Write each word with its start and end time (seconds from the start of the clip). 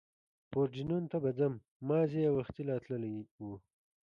پورډېنون 0.51 1.03
ته 1.11 1.17
به 1.23 1.31
ځم، 1.39 1.53
مازې 1.89 2.19
یې 2.25 2.31
وختي 2.37 2.63
لا 2.69 2.77
تللي 2.85 3.11
و. 3.45 3.45